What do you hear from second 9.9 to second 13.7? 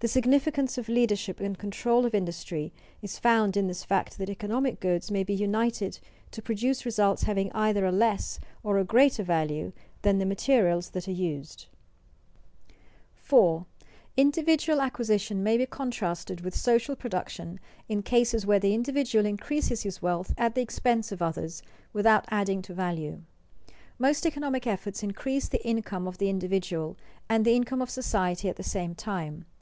than the materials that are used. [Sidenote: Acquisition vs. social